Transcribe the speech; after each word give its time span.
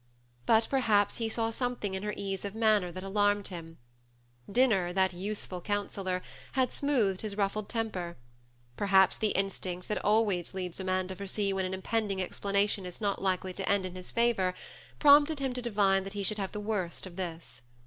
But 0.47 0.65
perhaps 0.67 1.17
he 1.17 1.29
saw 1.29 1.51
something 1.51 1.93
in 1.93 2.01
her 2.01 2.15
ease 2.17 2.43
of 2.43 2.55
manner 2.55 2.91
that 2.91 3.03
alarmed 3.03 3.49
him: 3.49 3.77
dinner, 4.51 4.91
that 4.91 5.13
useful 5.13 5.61
counsellor, 5.61 6.23
had 6.53 6.73
smoothed 6.73 7.21
his 7.21 7.37
ruffled 7.37 7.69
temper; 7.69 8.17
perhaps 8.75 9.15
the 9.15 9.27
instinct 9.27 9.87
that 9.89 10.03
always 10.03 10.55
leads 10.55 10.79
a 10.79 10.83
man 10.83 11.07
to 11.09 11.15
foresee 11.15 11.53
when 11.53 11.65
an 11.65 11.73
impending 11.75 12.19
explanation 12.19 12.83
is 12.87 12.99
not 12.99 13.21
likely 13.21 13.53
to 13.53 13.69
end 13.69 13.85
in 13.85 13.93
his 13.93 14.11
favor, 14.11 14.55
prompted 14.97 15.37
him 15.37 15.53
to 15.53 15.61
divine 15.61 16.03
that 16.03 16.13
he 16.13 16.23
should 16.23 16.39
have 16.39 16.51
the 16.51 16.59
worse 16.59 17.05
of 17.05 17.15
this. 17.15 17.61